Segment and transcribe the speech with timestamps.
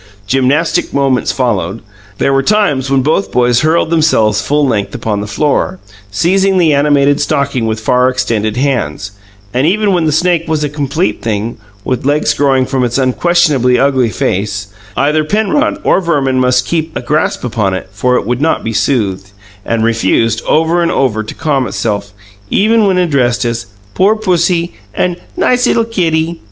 [0.25, 1.83] Gymnastic moments followed;
[2.17, 5.77] there were times when both boys hurled themselves full length upon the floor,
[6.09, 9.11] seizing the animated stocking with far extended hands;
[9.53, 13.77] and even when the snake was a complete thing, with legs growing from its unquestionably
[13.77, 18.41] ugly face, either Penrod or Verman must keep a grasp upon it, for it would
[18.41, 19.29] not be soothed,
[19.63, 22.11] and refused, over and over, to calm itself,
[22.49, 26.39] even when addressed as, "Poor pussy!" and "Nice 'ittle kitty!"